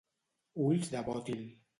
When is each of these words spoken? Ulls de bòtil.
Ulls 0.69 0.89
de 0.95 1.03
bòtil. 1.11 1.45